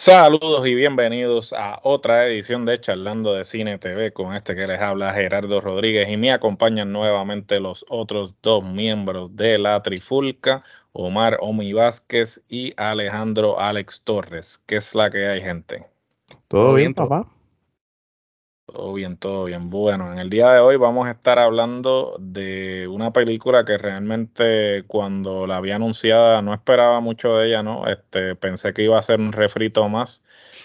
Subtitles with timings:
[0.00, 4.80] Saludos y bienvenidos a otra edición de Charlando de Cine TV con este que les
[4.80, 11.36] habla Gerardo Rodríguez y me acompañan nuevamente los otros dos miembros de la Trifulca, Omar
[11.42, 14.62] Omi Vázquez y Alejandro Alex Torres.
[14.64, 15.86] ¿Qué es la que hay, gente?
[16.48, 17.28] ¿Todo bien, papá?
[18.72, 19.68] Todo bien, todo bien.
[19.68, 24.84] Bueno, en el día de hoy vamos a estar hablando de una película que realmente
[24.86, 27.88] cuando la había anunciada no esperaba mucho de ella, ¿no?
[27.88, 30.22] Este, pensé que iba a ser un refrito más.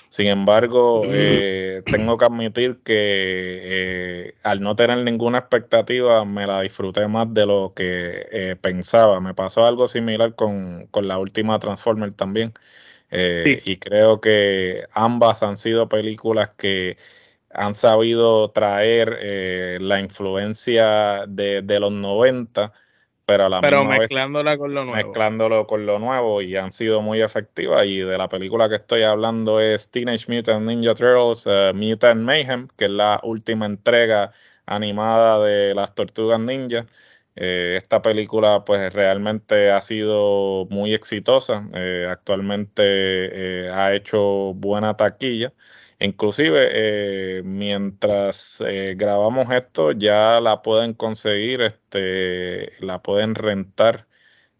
[0.09, 6.61] Sin embargo, eh, tengo que admitir que eh, al no tener ninguna expectativa me la
[6.61, 9.19] disfruté más de lo que eh, pensaba.
[9.19, 12.53] Me pasó algo similar con, con la última Transformer también.
[13.11, 16.97] Y creo que ambas han sido películas que
[17.57, 22.73] han sabido traer eh, la influencia de, los 90,
[23.25, 25.07] pero a la pero mezclándola con lo nuevo.
[25.07, 27.85] Mezclándolo con lo nuevo y han sido muy efectivas.
[27.85, 32.67] Y de la película que estoy hablando es Teenage Mutant Ninja Turtles uh, Mutant Mayhem,
[32.77, 34.31] que es la última entrega
[34.65, 36.85] animada de las Tortugas Ninja.
[37.37, 41.67] Eh, esta película pues realmente ha sido muy exitosa.
[42.09, 45.53] actualmente ha hecho buena taquilla.
[45.99, 46.69] Inclusive,
[47.39, 54.07] eh, mientras eh, grabamos esto, ya la pueden conseguir, este, la pueden rentar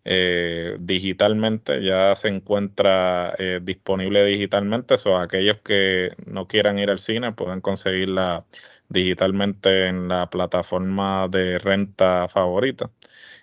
[0.05, 4.97] eh, digitalmente, ya se encuentra disponible digitalmente.
[4.97, 8.45] So, aquellos que no quieran ir al cine pueden conseguirla
[8.89, 12.91] digitalmente en la plataforma de renta favorita.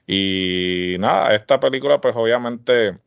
[0.06, 2.98] Y nada, esta película pues obviamente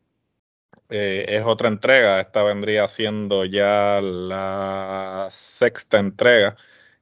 [0.88, 2.20] eh, es otra entrega.
[2.20, 6.56] Esta vendría siendo ya la sexta entrega,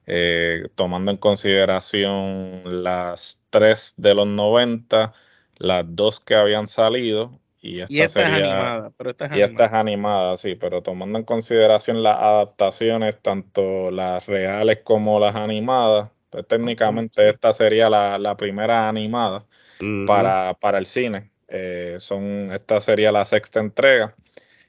[0.07, 5.13] eh, tomando en consideración las tres de los 90,
[5.57, 7.39] las dos que habían salido.
[7.61, 11.25] Y esta, es animada, pero esta es y esta es animada, sí, pero tomando en
[11.25, 18.87] consideración las adaptaciones, tanto las reales como las animadas, pues técnicamente esta sería la, primera
[18.87, 19.45] animada
[20.05, 21.31] para, para el cine.
[21.47, 24.15] Eh, son, esta sería la sexta entrega.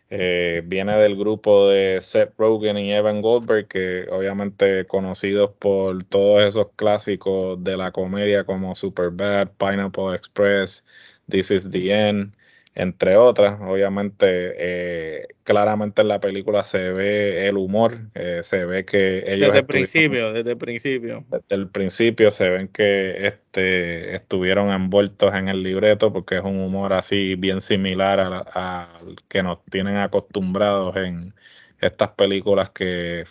[0.08, 6.44] Eh, viene del grupo de Seth Rogen y Evan Goldberg, que obviamente conocidos por todos
[6.44, 10.84] esos clásicos de la comedia como Superbad, Pineapple Express,
[11.28, 12.32] This is the End,
[12.76, 13.58] entre otras.
[13.60, 19.48] Obviamente, eh, claramente en la película se ve el humor, eh, se ve que ellos...
[19.48, 21.24] Desde el principio, desde el principio.
[21.30, 26.60] Desde el principio se ven que este, estuvieron envueltos en el libreto porque es un
[26.60, 31.32] humor así bien similar al que nos tienen acostumbrados en
[31.80, 33.24] estas películas que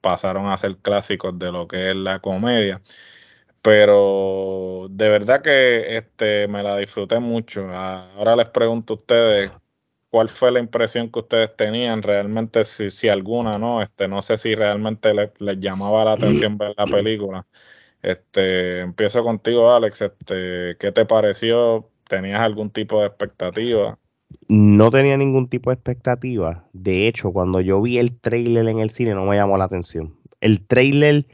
[0.00, 2.80] pasaron a ser clásicos de lo que es la comedia
[3.64, 7.66] pero de verdad que este me la disfruté mucho.
[7.70, 9.52] Ahora les pregunto a ustedes
[10.10, 13.80] cuál fue la impresión que ustedes tenían realmente, si, si alguna, ¿no?
[13.80, 17.46] Este, no sé si realmente les, llamaba la atención ver la película.
[18.02, 20.02] Este, empiezo contigo, Alex.
[20.02, 21.88] Este, ¿qué te pareció?
[22.06, 23.98] ¿Tenías algún tipo de expectativa?
[24.46, 26.68] No tenía ningún tipo de expectativa.
[26.74, 30.18] De hecho, cuando yo vi el trailer en el cine no me llamó la atención.
[30.42, 31.24] El trailer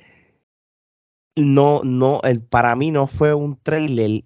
[1.40, 4.22] no, no, el, para mí no fue un trailer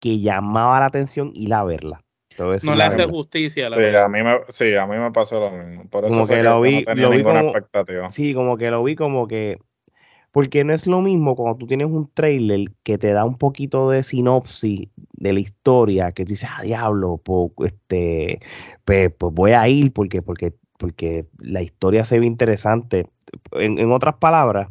[0.00, 2.04] que llamaba la atención y la verla.
[2.38, 3.70] No le hace justicia.
[3.70, 5.88] La sí, a mí me, sí, a mí me pasó lo mismo.
[5.88, 8.10] Por eso como que, lo vi, no lo vi como, expectativa.
[8.10, 9.58] Sí, como que lo vi como que.
[10.32, 13.88] Porque no es lo mismo cuando tú tienes un trailer que te da un poquito
[13.90, 18.40] de sinopsis de la historia, que tú dices, ah, diablo, pues, este,
[18.84, 23.06] pues, pues voy a ir porque, porque, porque la historia se ve interesante.
[23.52, 24.70] En, en otras palabras,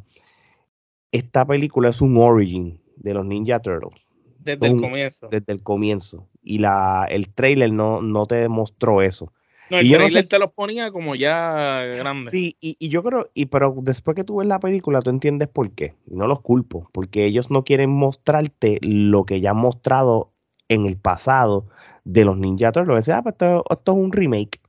[1.13, 4.01] esta película es un origin de los Ninja Turtles.
[4.39, 5.29] Desde el comienzo.
[5.29, 6.27] Desde el comienzo.
[6.41, 9.31] Y la, el trailer no, no te demostró eso.
[9.69, 12.31] No, el trailer te los ponía como ya grande.
[12.31, 15.71] Sí, y, yo creo, y pero después que tú ves la película, tú entiendes por
[15.71, 15.95] qué.
[16.07, 20.33] Y no los culpo, porque ellos no quieren mostrarte lo que ya han mostrado
[20.67, 21.67] en el pasado
[22.03, 23.05] de los Ninja Turtles.
[23.05, 24.59] Decía, ah, pues esto, esto es un remake,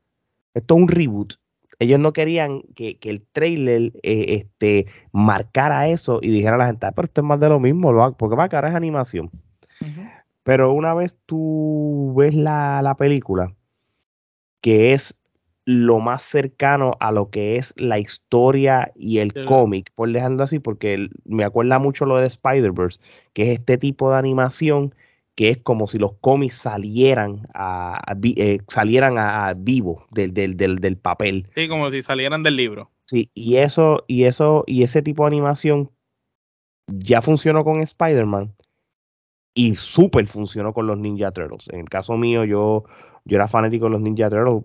[0.52, 1.35] esto es un reboot
[1.79, 6.87] ellos no querían que, el trailer eh, este, marcara eso y dijera a la gente,
[6.87, 9.31] ah, pero esto es más de lo mismo, porque va a cara es animación.
[10.43, 13.55] Pero una vez tú ves la, película,
[14.61, 15.19] que es
[15.67, 20.59] lo más cercano a lo que es la historia y el cómic, por dejarlo así,
[20.59, 23.00] porque me acuerda mucho lo de Spider-Verse,
[23.32, 24.94] que es este tipo de animación
[25.34, 30.96] que es como si los cómics salieran a, eh, salieran a, vivo del, del, del,
[30.96, 31.48] papel.
[31.54, 32.90] Sí, como si salieran del libro.
[33.06, 35.90] Sí, y eso, y eso, y ese tipo de animación
[36.86, 38.54] ya funcionó con Spider-Man
[39.54, 41.69] y súper funcionó con los Ninja Turtles.
[41.70, 42.84] En el caso mío, yo,
[43.25, 44.64] yo era fanático de los Ninja Turtles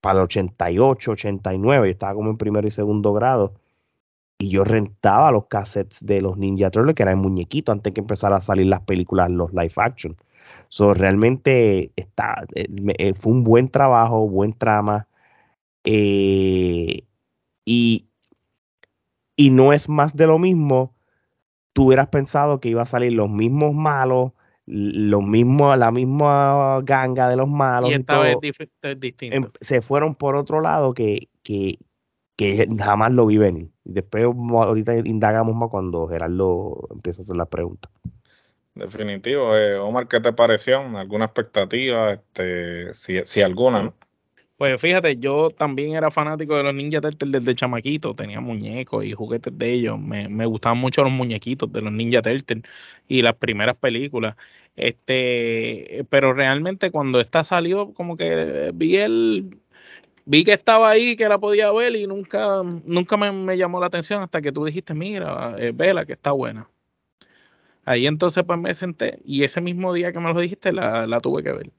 [0.00, 3.54] para el 88, 89, yo estaba como en primero y segundo grado
[4.38, 8.38] y yo rentaba los cassettes de los Ninja Turtles, que eran muñequitos, antes que empezaran
[8.38, 10.16] a salir las películas, los live action.
[10.68, 12.68] So, realmente está, eh,
[12.98, 15.08] eh, fue un buen trabajo, buen trama.
[15.84, 17.02] Eh,
[17.64, 18.06] y,
[19.34, 20.94] y no es más de lo mismo.
[21.72, 24.32] Tú hubieras pensado que iba a salir los mismos malos,
[24.66, 27.90] los mismos, la misma ganga de los malos.
[27.90, 28.36] Y esta vez
[28.82, 29.36] es distinto.
[29.36, 31.78] Em, se fueron por otro lado que, que,
[32.38, 33.68] que jamás lo vi venir.
[33.82, 37.90] Después ahorita indagamos más cuando Gerardo empieza a hacer las preguntas.
[38.76, 39.56] Definitivo.
[39.56, 40.78] Eh, Omar, ¿qué te pareció?
[40.96, 42.12] ¿Alguna expectativa?
[42.12, 43.92] Este, si, si alguna,
[44.56, 49.12] Pues fíjate, yo también era fanático de los Ninja Turtles desde chamaquito, tenía muñecos y
[49.12, 52.62] juguetes de ellos, me, me gustaban mucho los muñequitos de los Ninja Turtles
[53.08, 54.36] y las primeras películas.
[54.76, 59.58] Este, pero realmente cuando esta salió, como que vi el,
[60.28, 64.22] vi que estaba ahí, que la podía ver y nunca, nunca me, llamó la atención
[64.22, 66.68] hasta que tú dijiste, mira, eh, vela, que está buena.
[67.86, 71.20] Ahí entonces pues me senté y ese mismo día que me lo dijiste la, la
[71.20, 71.70] tuve que ver.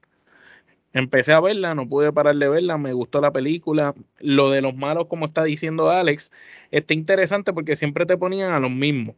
[0.92, 3.94] Empecé a verla, no pude parar de verla, me gustó la película.
[4.18, 6.32] Lo de los malos, como está diciendo Alex,
[6.72, 9.14] está interesante porque siempre te ponían a los mismos.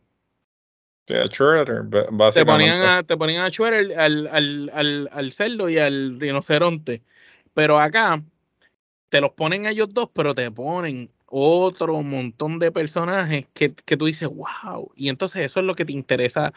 [1.08, 1.88] Sí, a Shredder,
[2.34, 7.00] te ponían a, te ponían a Shredder, al, al, al, al cerdo y al rinoceronte.
[7.54, 8.22] Pero acá
[9.12, 14.26] te los ponen ellos dos, pero te ponen otro montón de personajes que, tú dices,
[14.26, 14.90] wow.
[14.96, 16.54] Y entonces eso es lo que te interesa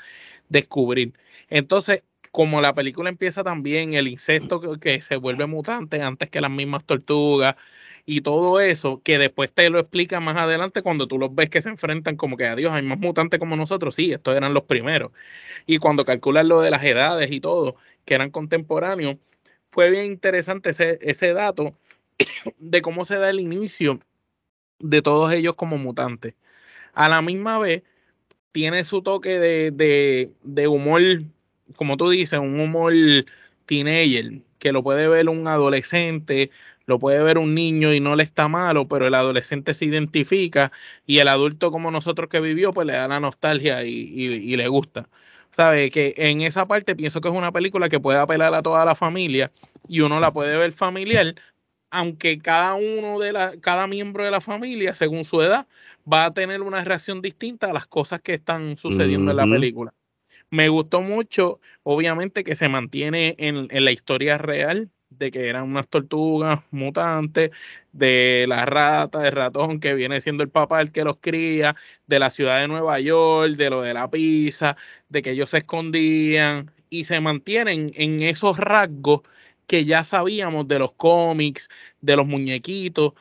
[0.47, 1.11] descubrir.
[1.49, 6.49] Entonces, como la película empieza también, el insecto que, se vuelve mutante antes que las
[6.49, 7.57] mismas tortugas
[8.05, 11.61] y todo eso, que después te lo explica más adelante cuando tú los ves que
[11.61, 15.11] se enfrentan como que, adiós, hay más mutantes como nosotros, sí, estos eran los primeros.
[15.65, 17.75] Y cuando calculan lo de las edades y todo,
[18.05, 19.17] que eran contemporáneos,
[19.71, 21.75] fue bien interesante ese, ese dato
[22.57, 23.99] de cómo se da el inicio
[24.79, 26.35] de todos ellos como mutantes.
[26.93, 27.83] A la misma vez,
[28.51, 31.01] tiene su toque de, de, humor,
[31.75, 32.93] como tú dices, un humor
[33.65, 36.51] teenager, que lo puede ver un adolescente,
[36.85, 40.71] lo puede ver un niño y no le está malo, pero el adolescente se identifica
[41.05, 44.67] y el adulto como nosotros que vivió, pues le da la nostalgia y, y le
[44.67, 45.09] gusta.
[45.51, 45.89] ¿Sabe?
[45.89, 48.95] Que en esa parte pienso que es una película que puede apelar a toda la
[48.95, 49.51] familia
[49.87, 51.35] y uno la puede ver familiar,
[51.95, 55.65] aunque cada uno de la, cada miembro de la familia, según su edad,
[56.11, 59.93] va a tener una reacción distinta a las cosas que están sucediendo en la película.
[60.49, 65.87] Me gustó mucho, obviamente, que se mantiene en, la historia real de que eran unas
[65.87, 67.51] tortugas mutantes,
[67.93, 71.77] de la rata, el ratón que viene siendo el papá el que los cría,
[72.07, 74.75] de la ciudad de Nueva York, de lo de la pizza,
[75.07, 79.21] de que ellos se escondían y se mantienen en esos rasgos
[79.67, 81.69] que ya sabíamos de los cómics,
[82.01, 83.13] de los muñequitos,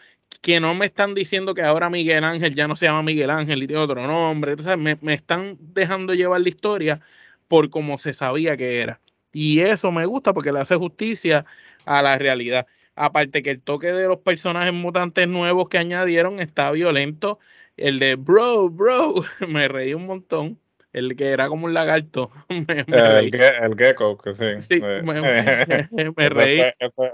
[0.43, 3.62] que no me están diciendo que ahora Miguel Ángel ya no se llama Miguel Ángel
[3.62, 4.52] y tiene otro nombre.
[4.52, 7.00] Entonces me, me están dejando llevar la historia
[7.49, 9.00] por como se sabía que era.
[9.32, 11.46] Y eso me gusta porque le hace justicia
[11.85, 12.67] a la realidad.
[12.94, 17.38] Aparte que el toque de los personajes mutantes nuevos que añadieron está violento.
[17.76, 19.14] El de bro, bro,
[19.49, 20.61] me reí un montón
[20.94, 22.30] el que era como un lagarto.
[22.48, 24.60] me, el, el, gecko, que sí.
[24.60, 26.62] Sí, me, me, reí.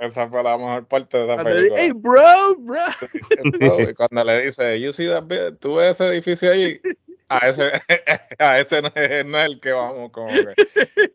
[0.03, 1.81] esa fue la mejor parte de esa película.
[1.81, 3.91] Hey, bro, bro.
[3.91, 5.25] y cuando le dice, you see that,
[5.59, 6.81] tú ves ese edificio ahí,
[7.31, 7.71] a ese,
[8.39, 10.55] a ese no, es, no, es, el que vamos, como que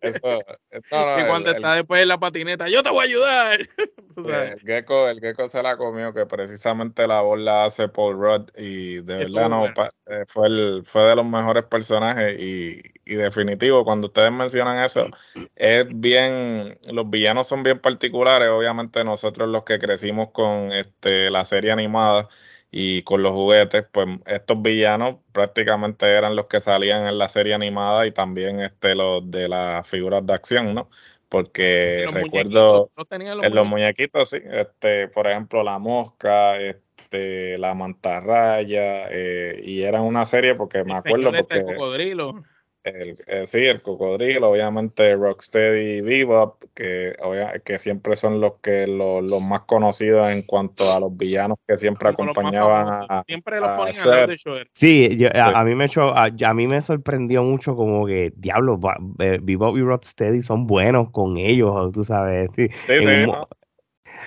[0.02, 0.40] eso,
[1.20, 3.70] y cuando está después en la patineta, yo te voy a ayudar.
[4.18, 8.50] el, gecko, el gecko se la comió, que precisamente la voz la hace Paul Rudd
[8.58, 13.84] y de verdad no, eh, fue, el, fue de los mejores personajes y, y definitivo,
[13.84, 15.08] cuando ustedes mencionan eso,
[15.56, 21.44] es bien, los villanos son bien particulares, obviamente nosotros los que crecimos con este, la
[21.44, 22.30] serie animada,
[22.78, 27.54] y con los juguetes, pues estos villanos prácticamente eran los que salían en la serie
[27.54, 30.90] animada y también este los de las figuras de acción, ¿no?
[31.30, 32.92] Porque recuerdo
[33.22, 40.02] en los muñequitos, sí, este, por ejemplo, la mosca, este, la mantarraya, eh, y era
[40.02, 42.44] una serie porque me acuerdo este porque cocodrilo.
[42.86, 47.16] El, eh, sí, el cocodrilo, obviamente Rocksteady y Bebop, que,
[47.64, 51.78] que siempre son los que los, los, más conocidos en cuanto a los villanos que
[51.78, 54.70] siempre acompañaban a, Siempre los ponían a de Shredder.
[54.74, 58.80] Sí, A, mí me a, mí me sorprendió mucho como que, diablo,
[59.18, 62.52] eh, Bebop y Rocksteady son buenos con ellos, tú sabes.
[62.56, 63.26] Sí, sí,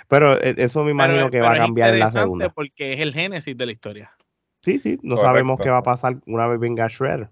[0.08, 2.48] Pero eh, eso me imagino que va a cambiar en la segunda.
[2.48, 4.16] Porque es el génesis de la historia.
[4.64, 7.30] Sí, sí, no sabemos qué va a pasar una vez venga Shredder.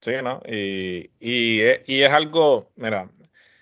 [0.00, 0.40] Sí, ¿no?
[0.46, 3.10] Y, y, es algo, mira,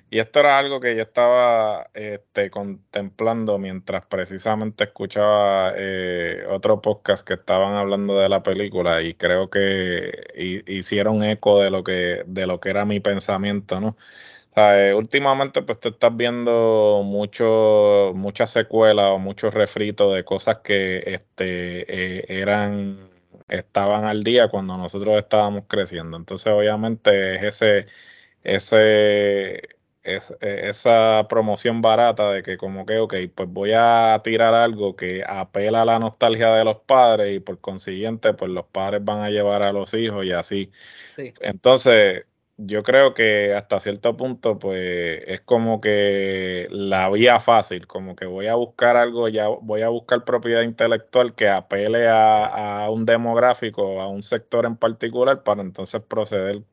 [0.08, 7.26] y esto era algo que yo estaba este, contemplando mientras precisamente escuchaba eh, otro podcast
[7.26, 12.46] que estaban hablando de la película y creo que hicieron eco de lo que, de
[12.46, 13.88] lo que era mi pensamiento, ¿no?
[14.52, 20.24] O sea, eh, últimamente pues te estás viendo mucho, muchas secuelas o muchos refritos de
[20.24, 23.17] cosas que este, eh, eran
[23.48, 26.16] estaban al día cuando nosotros estábamos creciendo.
[26.16, 27.86] Entonces, obviamente, es ese,
[28.44, 29.56] ese,
[30.02, 34.96] es, e, esa promoción barata de que como que, ok, pues voy a tirar algo
[34.96, 39.20] que apela a la nostalgia de los padres y por consiguiente, pues los padres van
[39.22, 40.70] a llevar a los hijos y así.
[41.40, 42.24] Entonces,
[42.60, 48.26] yo creo que hasta cierto punto, pues es como que la vía fácil, como que
[48.26, 54.00] voy a buscar algo, ya voy a buscar propiedad intelectual que apele a, un demográfico,
[54.00, 56.64] a un sector en particular, para entonces proceder.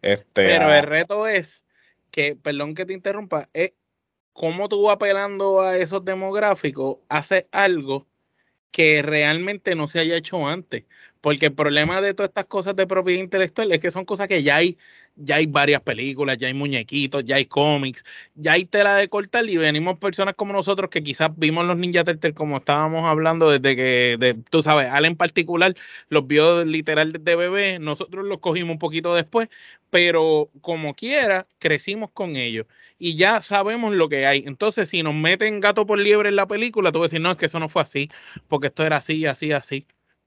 [0.00, 1.66] Este, Pero el reto es
[2.12, 3.72] que, perdón que te interrumpa, es
[4.32, 8.06] cómo tú apelando a esos demográficos haces algo
[8.70, 10.84] que realmente no se haya hecho antes.
[11.26, 14.44] Porque el problema de todas estas cosas de propiedad intelectual es que son cosas que
[14.44, 14.78] ya hay
[15.16, 18.04] ya hay varias películas, ya hay muñequitos, ya hay cómics,
[18.36, 22.04] ya hay tela de cortar y venimos personas como nosotros que quizás vimos los Ninja
[22.04, 25.74] Turtles como estábamos hablando desde que, de, tú sabes, Al en particular
[26.10, 29.48] los vio literal desde bebé, nosotros los cogimos un poquito después,
[29.90, 32.66] pero como quiera, crecimos con ellos
[33.00, 34.44] y ya sabemos lo que hay.
[34.46, 37.32] Entonces, si nos meten gato por liebre en la película, tú vas a decir, no,
[37.32, 38.10] es que eso no fue así,
[38.46, 39.86] porque esto era así, así, así.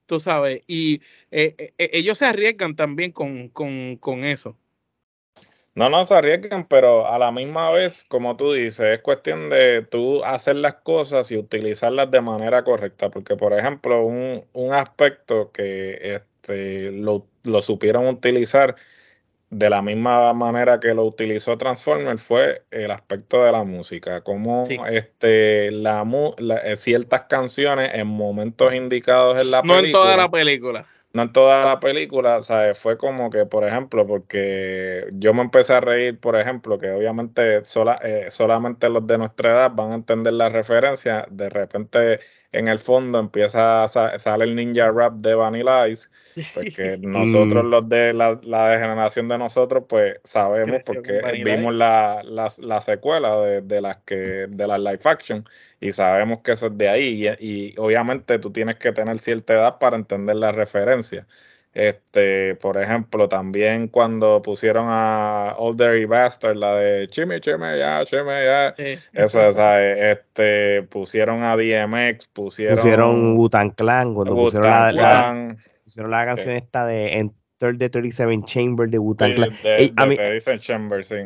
[0.10, 4.58] Tú sabes, y eh, eh, ellos se arriesgan también con, con, con eso.
[5.76, 9.84] No, no se arriesgan, pero a la misma vez, como tú dices, es cuestión de
[9.84, 13.12] tú hacer las cosas y utilizarlas de manera correcta.
[13.12, 18.78] Porque, por ejemplo, un, un aspecto que este, lo, lo, supieron utilizar
[19.50, 24.22] de la misma manera que lo utilizó Transformer fue el aspecto de la música.
[24.22, 26.06] Como este, la,
[26.64, 29.82] eh, ciertas canciones en momentos indicados en la película.
[29.82, 32.78] No en toda la película no en toda la película, ¿sabes?
[32.78, 37.66] Fue como que, por ejemplo, porque yo me empecé a reír, por ejemplo, que obviamente
[37.66, 42.20] sola, eh, solamente los de nuestra edad van a entender la referencia, de repente
[42.52, 46.10] en el fondo empieza a sale el ninja rap de Vanilla Ice,
[46.56, 47.68] porque nosotros mm.
[47.68, 53.62] los de la, la generación de nosotros, pues sabemos porque vimos la, la, secuela de,
[53.62, 55.46] de, las que, de las live action
[55.80, 59.78] y sabemos que eso es de ahí y, obviamente tú tienes que tener cierta edad
[59.80, 61.28] para entender la referencia.
[61.74, 68.04] Este, por ejemplo, también cuando pusieron a Older y Bastard, la de Chime, Chime, ya,
[68.06, 68.76] Chime, ya.
[69.14, 72.78] Eso, o sea, este, pusieron a DMX, pusieron.
[72.78, 78.90] Pusieron Wutan Clan, cuando pusieron, la, pusieron la canción esta de Enter the 37 Chamber
[78.90, 79.52] de Wutan Clan.
[79.64, 81.18] De, de, Chamber, sí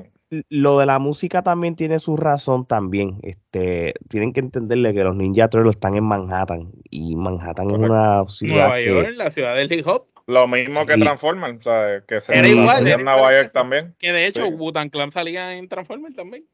[0.49, 3.19] lo de la música también tiene su razón también.
[3.21, 8.25] Este, tienen que entenderle que los Ninja Turtles están en Manhattan y Manhattan es una
[8.27, 10.07] ciudad Nueva York, la ciudad del hip hop.
[10.25, 13.93] Lo mismo que Transformers, o sea, que se era igual, en Nueva York también.
[13.99, 14.89] Que de hecho sí.
[14.89, 16.45] Clan salía en Transformers también.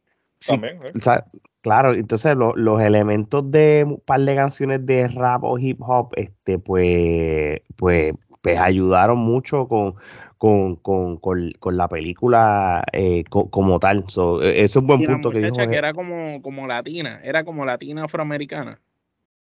[0.46, 0.80] también,
[1.62, 6.58] claro, entonces los elementos de un par de canciones de rap o hip hop, este,
[6.58, 9.96] pues, pues, pues ayudaron mucho con,
[10.40, 14.06] con, con, con, la película eh, como tal.
[14.08, 15.56] So, e, es un buen punto que dijo.
[15.56, 18.80] que era como, como latina, era como latina afroamericana.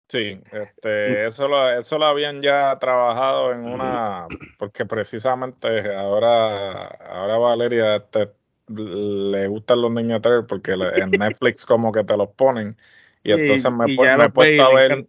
[0.08, 4.26] Sí, este, eso lo, eso lo habían ya trabajado en una,
[4.58, 8.30] porque precisamente ahora, ahora Valeria este,
[8.68, 12.74] le gustan los niños porque en Netflix como que te los ponen.
[13.22, 15.06] Y entonces me, me he puesto a ver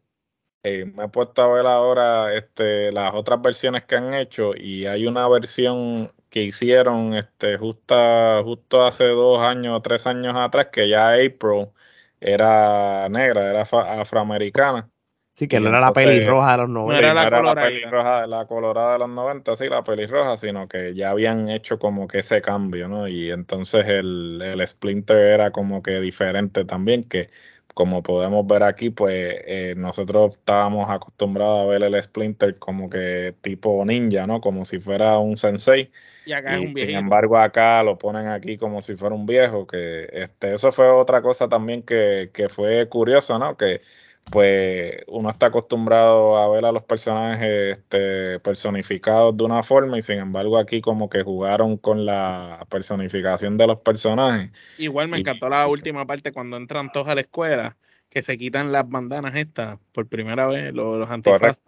[0.64, 4.88] eh, me he puesto a ver ahora este, las otras versiones que han hecho y
[4.88, 10.68] hay una versión que hicieron este, justo, justo hace dos años o tres años atrás
[10.70, 11.70] que ya April
[12.20, 14.90] era negra, era afroamericana.
[15.34, 17.02] Sí, que no era la pelirroja de los 90.
[17.02, 20.68] No era, la, era la, pelirroja, la colorada de los 90, sí, la pelirroja, sino
[20.68, 23.08] que ya habían hecho como que ese cambio, ¿no?
[23.08, 27.30] Y entonces el, el Splinter era como que diferente también, que
[27.74, 33.36] como podemos ver aquí, pues eh, nosotros estábamos acostumbrados a ver el Splinter como que
[33.42, 34.42] tipo ninja, ¿no?
[34.42, 35.92] Como si fuera un sensei.
[36.26, 39.66] Y acá es un sin embargo acá lo ponen aquí como si fuera un viejo,
[39.66, 43.56] que este, eso fue otra cosa también que, que fue curioso, ¿no?
[43.56, 43.82] Que
[44.32, 50.02] pues uno está acostumbrado a ver a los personajes este, personificados de una forma y
[50.02, 54.52] sin embargo aquí como que jugaron con la personificación de los personajes.
[54.78, 57.78] Igual me Y- encantó la última parte cuando entran todos a la escuela,
[58.10, 61.62] que se quitan las bandanas estas por primera vez, los, los.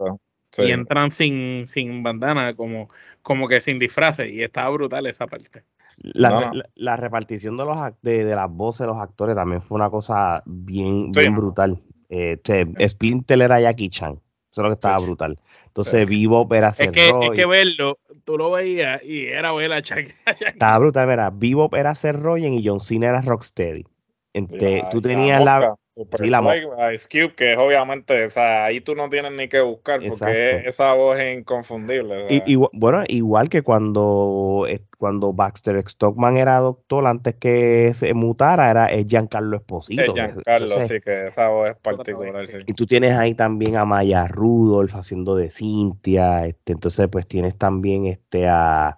[0.54, 0.64] Sí.
[0.64, 2.88] y entran sin, sin bandana, como,
[3.22, 5.64] como que sin disfraces, y estaba brutal esa parte.
[5.96, 9.62] La, No, la- la repartición de, los, de, de las voces de los actores también
[9.62, 11.20] fue una cosa bien, Sí.
[11.20, 11.80] bien brutal.
[12.14, 14.12] Eh, este, Splinter era Jackie Chan.
[14.12, 15.06] Eso es lo que estaba Sí.
[15.06, 15.38] brutal.
[15.68, 16.04] Entonces, Sí.
[16.06, 20.04] Vivo era Es que, es que verlo, tú lo veías y era ver a Chuck.
[20.46, 23.86] Estaba brutal, mira, Vivo era Rogen y John Cena era Rocksteady.
[24.34, 28.80] Ente- tú tenías la, Super sí, la Ice Cube, que es obviamente, o sea, ahí
[28.80, 30.68] tú no tienes ni que buscar porque Exacto.
[30.68, 32.26] esa voz es inconfundible.
[32.30, 38.14] Y, igual- bueno, igual que cuando, eh, cuando Baxter Stockman era doctor, antes que se
[38.14, 40.02] mutara, era Giancarlo Esposito.
[40.02, 42.58] Es Giancarlo, entonces, sí, que esa voz es particular, sí.
[42.66, 47.56] Y tú tienes ahí también a Maya Rudolph haciendo de Cintia, este, entonces pues tienes
[47.56, 48.96] también este a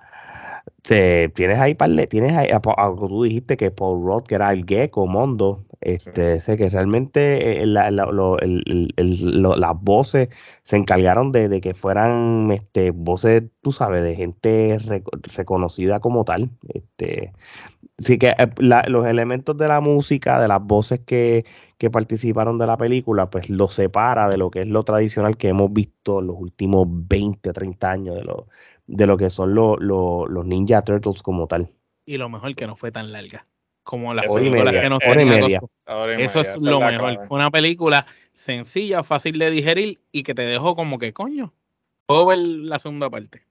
[0.84, 4.34] te- tienes ahí parle, tienes ahí a, Pa- a- tú dijiste que Paul Roth que
[4.36, 9.42] era el gecko Mondo, este, sé que realmente eh, la- la- lo- el- el- el-
[9.42, 10.28] lo- las voces
[10.62, 16.24] se encargaron de, de que fueran este voces, tú sabes, de gente reco- reconocida como
[16.24, 17.32] tal, este
[17.98, 21.44] sí que eh, la- los elementos de la música, de las voces que,
[21.78, 25.48] que participaron de la película, pues lo separa de lo que es lo tradicional que
[25.48, 28.48] hemos visto en los últimos 20, 30 años de lo,
[28.86, 31.70] de lo que son lo- lo- los Ninja Turtles como tal.
[32.06, 33.46] Y lo mejor que no fue tan larga.
[33.82, 35.60] Como las películas media, que nos hora y media.
[36.18, 37.26] y Eso media, es lo la mejor.
[37.26, 41.52] Fue una película sencilla, fácil de digerir y que te dejó como que, coño,
[42.06, 43.46] puedo ver la segunda parte.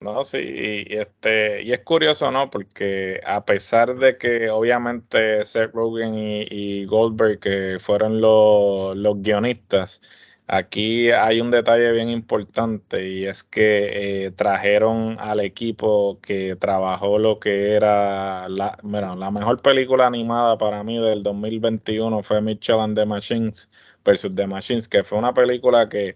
[0.00, 2.50] No, sí, y, y este, y es curioso, ¿no?
[2.50, 9.22] Porque a pesar de que obviamente Seth Rogen y, y Goldberg que fueron los, los
[9.22, 10.02] guionistas,
[10.46, 17.18] aquí hay un detalle bien importante y es que eh, trajeron al equipo que trabajó
[17.18, 22.96] lo que era la, la mejor película animada para mí del 2021 fue Mitchell and
[22.96, 23.70] the Machines
[24.04, 26.14] versus The Machines, que fue una película que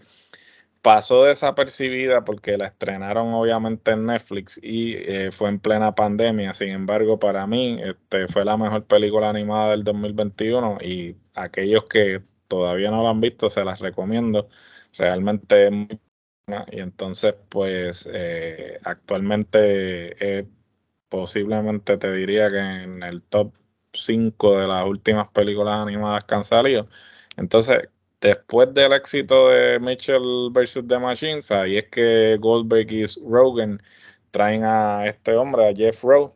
[0.83, 6.55] pasó desapercibida porque la estrenaron obviamente en Netflix y eh, fue en plena pandemia.
[6.55, 12.23] Sin embargo, para mí este, fue la mejor película animada del 2021 y aquellos que
[12.51, 14.49] todavía no la han visto se las recomiendo.
[14.99, 16.01] Realmente es muy
[16.47, 20.47] buena y entonces pues eh, actualmente eh,
[21.09, 23.55] posiblemente te diría que en el top
[23.93, 26.89] 5 de las últimas películas animadas que han salido.
[27.37, 27.89] Entonces,
[28.21, 30.81] después del éxito de Mitchell vs.
[30.89, 33.83] The Machines, ahí es que Goldberg y Rogan
[34.31, 36.35] traen a este hombre, a Jeff Rowe,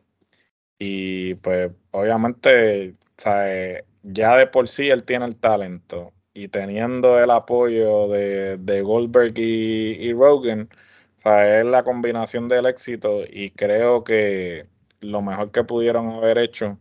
[0.79, 7.31] y pues obviamente, eh, ya de por sí él tiene el talento, y teniendo el
[7.31, 10.69] apoyo de, de Goldberg y, y Rogan,
[11.17, 14.67] o sea, es la combinación del éxito, y creo que
[15.01, 16.79] lo mejor que pudieron haber hecho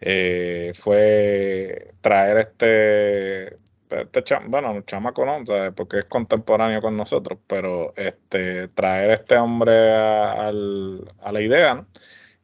[0.00, 3.58] eh, fue traer este
[3.90, 5.72] este cham- bueno, chamaco no, ¿sabes?
[5.74, 11.88] porque es contemporáneo con nosotros, pero este traer este hombre a, a la idea, ¿no?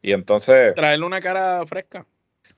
[0.01, 2.05] Y entonces, Traerle una cara fresca.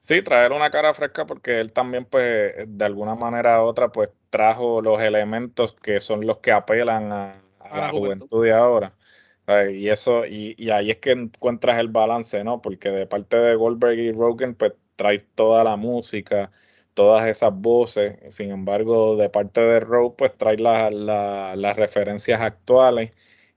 [0.07, 4.09] Sí, traer una cara fresca porque él también, pues, de alguna manera u otra, pues,
[4.29, 8.29] trajo los elementos que son los que apelan a, a A la la juventud.
[8.29, 8.95] juventud de ahora.
[9.71, 12.61] Y eso, y, y ahí es que encuentras el balance, ¿no?
[12.61, 16.51] Porque de parte de Goldberg y Rogan, pues, trae toda la música,
[16.93, 18.17] todas esas voces.
[18.35, 23.11] Sin embargo, de parte de Rowe, pues trae la- la- las referencias actuales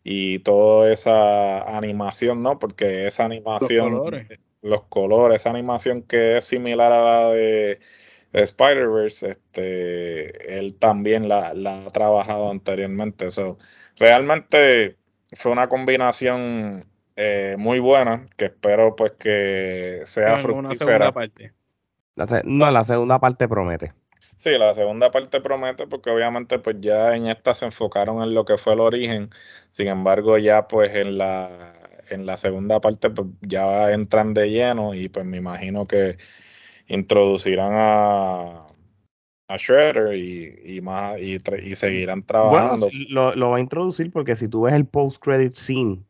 [0.04, 2.58] y toda esa animación, ¿no?
[2.60, 3.24] Porque esa
[3.60, 4.28] Los animación, colores.
[4.62, 7.80] Los colores, esa animación que es similar a la de,
[8.32, 13.30] de Spider-Verse, este, él también la, la ha trabajado anteriormente.
[13.30, 13.58] So,
[13.96, 14.98] realmente
[15.32, 20.74] fue una combinación eh, muy buena que espero pues que sea en una fructífera.
[20.74, 21.54] segunda parte.
[22.14, 23.92] La se- no, la segunda parte promete.
[24.36, 28.44] Sí, la segunda parte promete porque obviamente pues ya en esta se enfocaron en lo
[28.44, 29.30] que fue el origen.
[29.70, 31.79] Sin embargo, ya pues en la
[32.10, 36.16] en la segunda parte pues ya entran de lleno y pues me imagino que
[36.88, 38.66] introducirán a
[39.48, 42.88] a Shredder y, y más y, y seguirán trabajando.
[43.08, 46.04] lo, lo va a introducir porque si tú ves el post-credit scene,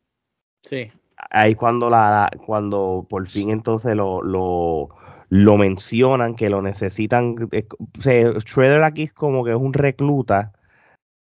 [0.63, 0.91] Sí.
[1.31, 4.89] ahí cuando la, la- cuando por fin entonces lo, lo,
[5.29, 7.35] lo mencionan, que lo necesitan.
[7.51, 10.53] eh, o sea, Shredder aquí es como que es un recluta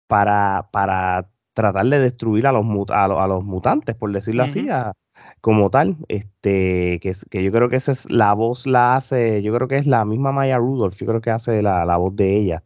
[0.07, 4.43] para, para tratar de destruir a los, mut- a, lo- a los mutantes, por decirlo
[4.43, 4.93] así, a-
[5.41, 5.97] como tal.
[6.07, 9.67] Este, que, es- que yo creo que esa es la voz la hace, yo creo
[9.67, 12.63] que es la misma Maya Rudolph, yo creo que hace la, la voz de ella.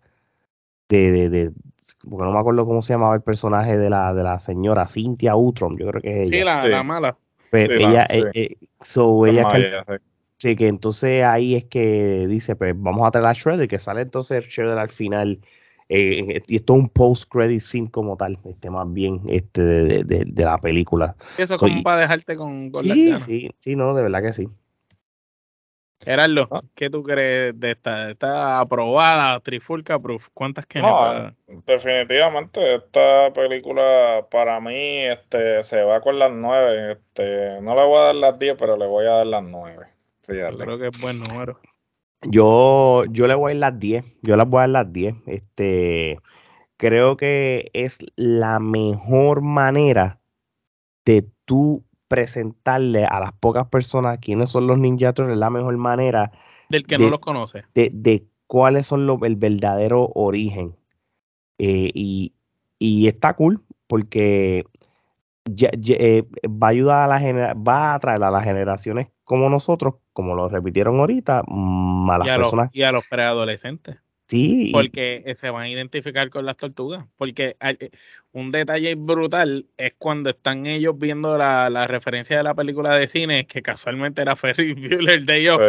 [0.90, 1.52] De, de, de,
[2.10, 5.36] porque no me acuerdo cómo se llamaba el personaje de la, de la señora Cynthia
[5.36, 6.38] Utrom, yo creo que es ella.
[6.40, 6.70] Sí, la, Sí.
[6.70, 7.18] la mala.
[7.52, 8.20] Pues Sí, la- ella, sí.
[8.20, 10.00] eh, eh, so, ella que.
[10.40, 14.02] Sí, que entonces ahí es que dice, pues vamos a traer a Shredder, que sale
[14.02, 15.40] entonces Shredder al final.
[15.90, 20.04] Eh, en- y esto es un post-credit scene como tal, este más bien este de,
[20.04, 21.16] de- la película.
[21.38, 24.34] Eso Soy- como para dejarte con, con las Sí, sí, sí, no, de verdad que
[24.34, 24.48] sí.
[26.04, 26.62] Gerardo, Ah.
[26.76, 28.12] ¿qué tú crees de esta?
[28.12, 30.30] ¿Está aprobada, Trifulca Proof?
[30.34, 31.34] ¿Cuántas que No,
[31.66, 36.92] definitivamente esta película para mí este, se va con las nueve.
[36.94, 39.88] Este, no le voy a dar las 10, pero le voy a dar las nueve.
[40.26, 41.60] Creo que es buen número.
[42.24, 45.16] Yo, yo le voy a dar las 10, yo las voy a dar las 10.
[45.28, 46.20] Este,
[46.78, 50.20] creo que es la mejor manera
[51.06, 56.32] de tú presentarle a las pocas personas quiénes son los Ninja Turtles, la mejor manera
[56.70, 57.66] Del que De- no los conoce.
[57.76, 60.76] de, de cuáles son los, el verdadero origen.
[61.60, 62.34] Eh, y,
[62.80, 64.66] y está cool porque
[65.46, 69.50] ya- ya, eh, va a ayudar a la va a atraer a las generaciones como
[69.50, 72.70] nosotros, como lo repitieron ahorita, a las Y a, los, personas.
[72.72, 73.98] y a los preadolescentes.
[74.30, 77.06] Sí, Porque se van a identificar con las tortugas.
[77.18, 77.90] Porque hay- eh,
[78.38, 83.08] un detalle brutal es cuando están ellos viendo la, la referencia de la película de
[83.08, 85.60] cine, que casualmente era Ferris Bueller Day Off.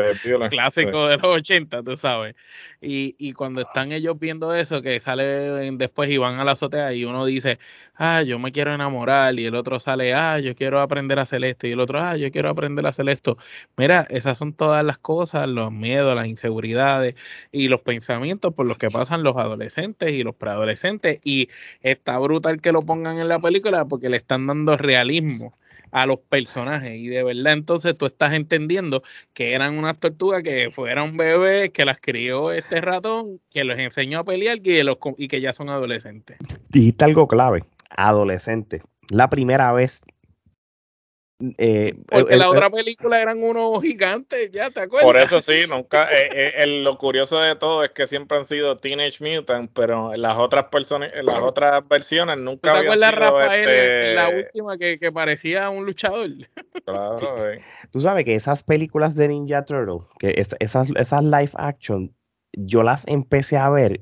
[0.50, 2.34] Clásico de los 80, tú sabes.
[2.82, 5.24] Y, y cuando están ellos viendo eso, que sale
[5.72, 7.58] después y van a la azotea y uno dice,
[7.98, 11.44] ah, yo me quiero enamorar, y el otro sale, ah, yo quiero aprender a hacer
[11.44, 13.38] esto, y el otro, ah, yo quiero aprender a hacer esto.
[13.76, 17.14] Mira, esas son todas las cosas, los miedos, las inseguridades
[17.50, 21.18] y los pensamientos por los que pasan los adolescentes y los preadolescentes.
[21.24, 21.48] Y
[21.82, 25.56] está brutal que lo pongan en la película porque le están dando realismo
[25.90, 30.70] a los personajes y de verdad entonces tú estás entendiendo que eran unas tortugas que
[30.70, 35.28] fueron bebés, que las crió este ratón, que los enseñó a pelear y, los, y
[35.28, 36.36] que ya son adolescentes.
[36.68, 38.82] dijiste algo clave, adolescente.
[39.08, 40.02] La primera vez.
[41.58, 45.04] Eh, Porque el- la el- otra película eran unos gigantes, ya te acuerdas.
[45.06, 46.10] Por eso sí, nunca.
[46.12, 50.14] eh, eh, el- lo curioso de todo es que siempre han sido Teenage Mutant, pero
[50.16, 54.28] las otras personas, las otras versiones ¿Tú nunca te acuerdas, sido, Rafael, este, en la
[54.30, 56.28] última que, que parecía un luchador?
[56.84, 57.60] Claro, eh.
[57.92, 62.14] Tú sabes que esas películas de Ninja Turtle, que es- esas, esas live action,
[62.52, 64.00] yo las empecé a ver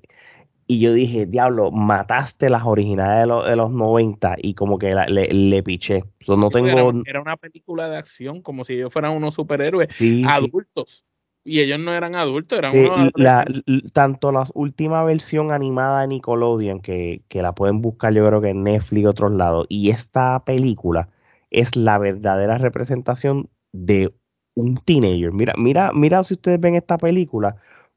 [0.67, 4.95] y yo dije, diablo, mataste las originales de, los de los 90 y como que
[4.95, 6.05] la- le, le piché.
[6.21, 6.93] So, no Era, tengo...
[7.05, 11.05] era una película de acción, como si ellos fueran unos superhéroes Sí, sí, adultos.
[11.45, 13.47] Y ellos no eran adultos, eran sí, unos la-
[13.93, 18.51] tanto la última versión animada de Nickelodeon, que, que la pueden buscar yo creo que
[18.51, 21.09] en Netflix y otros lados, y esta película
[21.51, 24.13] es la verdadera representación de
[24.55, 25.33] un teenager.
[25.33, 27.57] Mira, mira, mira si ustedes ven esta película,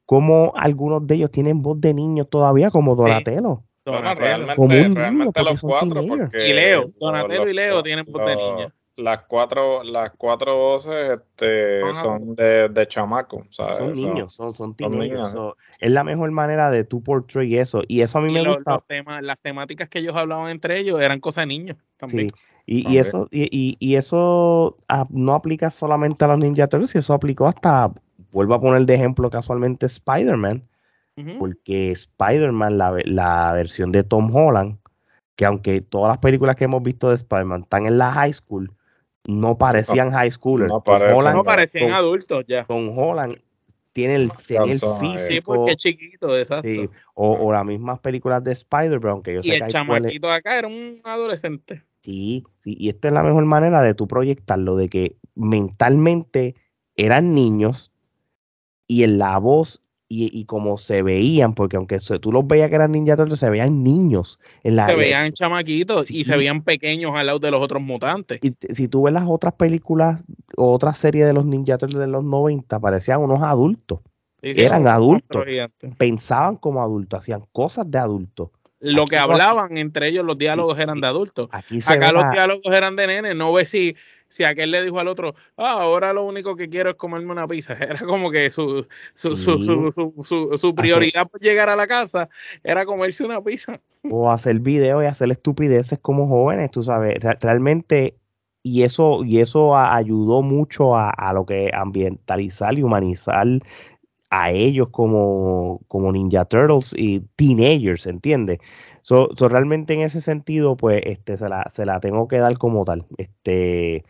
[0.10, 3.64] como algunos de ellos tienen voz de niños todavía, como Donatello.
[3.86, 4.26] Bueno, Donatello.
[4.26, 7.56] realmente, Como un niño, realmente porque los son cuatro, porque Y Leo, Donatello los- y
[7.56, 8.74] Leo tienen voz de los- niña.
[8.98, 13.78] Las cuatro, las cuatro voces este, son de, de chamaco, ¿sabes?
[13.78, 15.32] Son niños, son, son son niños.
[15.32, 17.82] so, es la mejor manera de tú portray eso.
[17.88, 18.72] Y eso a mí Y me lo- gusta.
[18.74, 22.30] los temas, las temáticas que ellos hablaban entre ellos eran cosas de niños también.
[22.32, 26.68] Sí, y, y eso, y, y- y eso ah, no aplica solamente a los Ninja
[26.68, 27.92] Turtles, eso aplicó hasta,
[28.32, 30.64] vuelvo a poner de ejemplo casualmente Spider-Man,
[31.38, 34.78] porque Spider-Man, la, la versión de Tom Holland,
[35.36, 38.72] que aunque todas las películas que hemos visto de Spider-Man están en la high school,
[39.28, 40.72] no parecían high schoolers.
[40.72, 42.64] no parecen, Holland, No parecían adultos ya.
[42.66, 43.36] Tom Holland
[43.92, 44.76] tiene el, tenía el ahí.
[44.78, 44.86] Sí,
[45.28, 46.70] físico, porque es chiquito, exacto.
[46.70, 49.72] sí, o, o las mismas películas de Spider-Man, aunque yo y sé que el hay
[49.72, 51.84] cuales- chamaquito acá era un adolescente.
[52.02, 56.56] Sí, sí, y esta es la mejor manera de tú proyectarlo, de que mentalmente
[56.96, 57.92] eran niños
[58.90, 62.70] y en la voz y, y como se veían, porque aunque se- tú los veías
[62.70, 64.40] que eran Ninja Turtles, se veían niños.
[64.64, 66.22] En la, Se veían chamaquitos Sí.
[66.22, 68.40] y se veían pequeños al lado de los otros mutantes.
[68.42, 70.24] y si tú ves las otras películas
[70.58, 74.00] o otras series de los Ninja Turtles de los 90, parecían unos adultos.
[74.42, 75.46] Sí, sí, Eran adultos.
[75.98, 78.50] Pensaban como adultos, hacían cosas de adultos.
[78.80, 81.50] Lo Aquí que no, hablaban entre ellos, los diálogos eran de adultos.
[81.52, 83.36] Aquí Acá los la- diálogos eran de nene.
[83.36, 83.96] No ves si,
[84.30, 87.48] si aquel le dijo al otro, ah, ahora lo único que quiero es comerme una
[87.48, 87.74] pizza.
[87.80, 89.64] Era como que su, su, su, Sí.
[89.66, 92.30] su, su, su- su prioridad por llegar a la casa
[92.64, 93.82] era comerse una pizza.
[94.10, 98.16] o hacer videos y hacer estupideces como jóvenes, tú sabes, Re- realmente
[98.62, 103.48] y eso, y eso ayudó mucho a, lo que ambientalizar y humanizar
[104.30, 108.60] a ellos como, como Ninja Turtles y teenagers, ¿entiendes?
[109.02, 112.86] So, realmente en ese sentido, pues, este, se la, se la tengo que dar como
[112.86, 113.06] tal.
[113.18, 114.04] Este,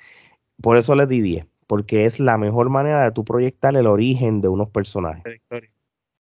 [0.62, 4.42] por eso les di 10, porque es la mejor manera de tú proyectar el origen
[4.42, 5.42] de unos personajes.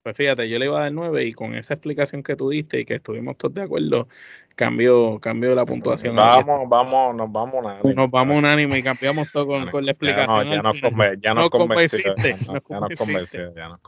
[0.06, 2.78] Pues fíjate, yo le iba a dar 9 y con esa explicación que tú diste
[2.78, 4.06] y que estuvimos todos de acuerdo,
[4.54, 6.14] cambio, cambio la puntuación.
[6.14, 7.92] Vamos, vamos, nos vamos unánime.
[7.92, 10.48] Nos vamos unánime y cambiamos todo con, con la explicación.
[10.48, 10.80] Ya, nos,
[11.18, 12.14] ya nos, convenciste.
[12.38, 13.52] Ya nos convenciste.
[13.56, 13.80] Ya nos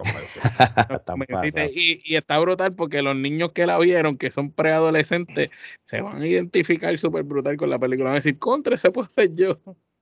[1.04, 1.70] convenciste.
[1.72, 5.50] y, y está brutal porque los niños que la vieron, que son preadolescentes,
[5.84, 8.06] se van a identificar súper brutal con la película.
[8.06, 9.60] Van a decir, contra, ese puede ser yo.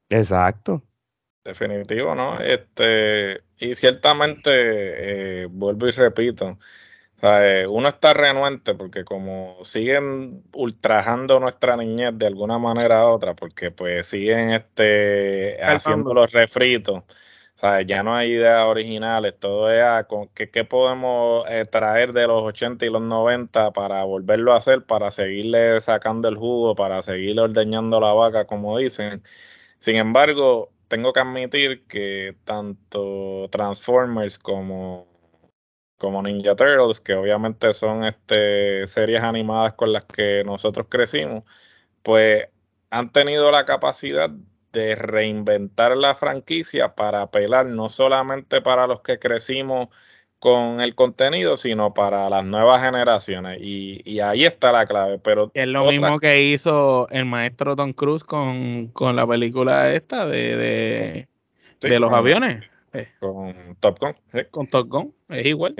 [0.09, 0.83] Exacto.
[1.46, 2.40] Definitivo, ¿no?
[2.40, 4.50] Este, y ciertamente,
[5.42, 6.59] eh, vuelvo y repito,
[7.22, 13.35] eh, uno está renuente porque como siguen ultrajando nuestra niñez de alguna manera u otra,
[13.35, 17.04] porque pues siguen este, haciendo los refritos,
[17.87, 22.42] ya no hay ideas originales, todo es a, con, ¿qué, podemos eh, traer de los
[22.42, 27.42] 80 y los 90 para volverlo a hacer, para seguirle sacando el jugo, para seguirle
[27.42, 29.22] ordeñando la vaca, como dicen.
[29.78, 35.07] Sin embargo, tengo que admitir que tanto Transformers como,
[35.99, 41.44] como Ninja Turtles, que obviamente son este, series animadas con las que nosotros crecimos,
[42.03, 42.49] pues
[42.90, 44.31] han tenido la capacidad
[44.72, 49.88] de reinventar la franquicia para apelar no solamente para los que crecimos
[50.38, 53.59] con el contenido, sino para las nuevas generaciones.
[53.61, 55.18] Y, ahí está la clave.
[55.18, 61.27] Pero es lo mismo que hizo el maestro Tom Cruise con, la película esta de,
[61.81, 62.64] de, los aviones.
[63.20, 64.14] Con Top Gun.
[64.51, 65.75] Con Top Gun, es igual.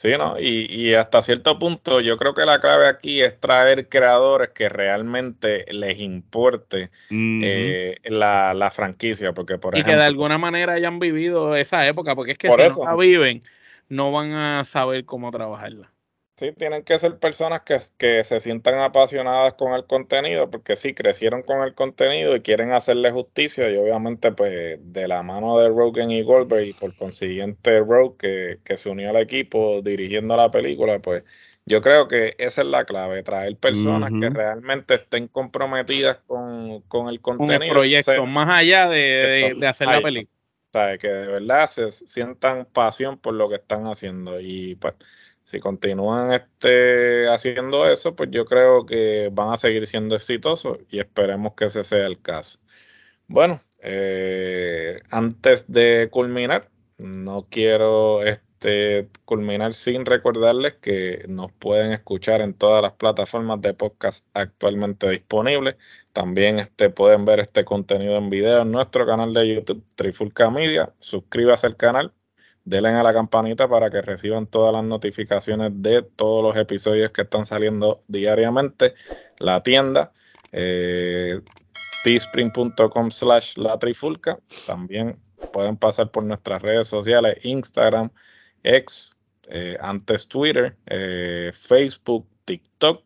[0.00, 0.40] Sí, ¿no?
[0.40, 4.70] Y, y, hasta cierto punto yo creo que la clave aquí es traer creadores que
[4.70, 11.00] realmente les importe eh, la, la, franquicia, porque por y que de alguna manera hayan
[11.00, 13.42] vivido esa época, porque es que si no la viven,
[13.90, 15.92] no van a saber cómo trabajarla.
[16.36, 20.94] Sí, tienen que ser personas que, que, se sientan apasionadas con el contenido, porque sí,
[20.94, 25.68] crecieron con el contenido y quieren hacerle justicia, y obviamente, pues, de la mano de
[25.68, 30.50] Rogan y Goldberg, y por consiguiente Rogue, que, que se unió al equipo dirigiendo la
[30.50, 31.24] película, pues,
[31.66, 37.20] yo creo que esa es la clave, traer personas que realmente estén comprometidas con, el
[37.20, 37.58] contenido.
[37.58, 40.39] Con el proyecto, más allá de, de hacer la película
[40.72, 44.40] que de verdad se sientan pasión por lo que están haciendo.
[44.40, 44.94] Y pues,
[45.44, 51.00] si continúan este, haciendo eso, pues yo creo que van a seguir siendo exitosos y
[51.00, 52.58] esperemos que ese sea el caso.
[53.26, 58.22] Bueno, eh, antes de culminar, no quiero
[59.24, 65.76] culminar sin recordarles que nos pueden escuchar en todas las plataformas de podcast actualmente disponibles.
[66.12, 70.92] También este, pueden ver este contenido en video en nuestro canal de YouTube, Trifulca Media.
[70.98, 72.12] Suscríbase al canal,
[72.64, 77.22] denle a la campanita para que reciban todas las notificaciones de todos los episodios que
[77.22, 78.94] están saliendo diariamente.
[79.38, 80.12] La tienda,
[80.52, 81.40] eh,
[82.04, 84.38] teespring.com slash la trifulca.
[84.66, 85.18] También
[85.52, 88.10] pueden pasar por nuestras redes sociales, Instagram,
[88.62, 89.16] X,
[89.48, 93.04] eh, antes Twitter, eh, Facebook, TikTok.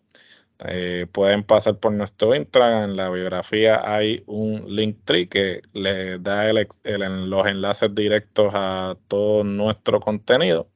[0.67, 2.91] Eh, pueden pasar por nuestro Instagram.
[2.91, 9.43] En la biografía hay un link tree que les da los enlaces directos a todo
[9.45, 10.69] nuestro contenido.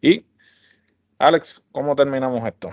[0.00, 0.24] Y,
[1.18, 2.70] Alex, ¿cómo terminamos esto?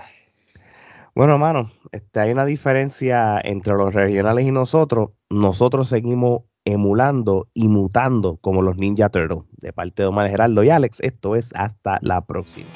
[1.14, 5.10] Bueno, hermano, este, hay una diferencia entre los regionales y nosotros.
[5.28, 9.44] Nosotros seguimos emulando y mutando como los Ninja Turtles.
[9.52, 12.68] De parte de Omar Geraldo y Alex, esto es hasta la próxima.